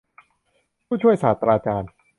[0.85, 1.89] ผู้ช่วยศาสตราจารย์